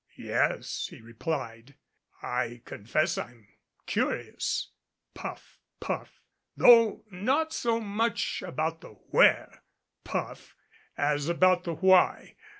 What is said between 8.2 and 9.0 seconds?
about the